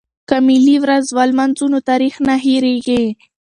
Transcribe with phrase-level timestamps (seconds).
[0.29, 3.03] که ملي ورځ ولمانځو نو تاریخ نه هیریږي.